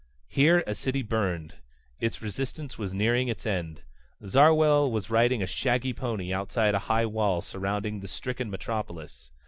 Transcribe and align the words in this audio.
Here 0.29 0.63
a 0.65 0.73
city 0.73 1.03
burned. 1.03 1.57
Its 1.99 2.23
resistance 2.23 2.75
was 2.75 2.91
nearing 2.91 3.27
its 3.27 3.45
end. 3.45 3.83
Zarwell 4.25 4.89
was 4.89 5.11
riding 5.11 5.43
a 5.43 5.45
shaggy 5.45 5.93
pony 5.93 6.33
outside 6.33 6.73
a 6.73 6.79
high 6.89 7.05
wall 7.05 7.41
surrounding 7.41 7.99
the 7.99 8.07
stricken 8.07 8.49
metropolis. 8.49 9.29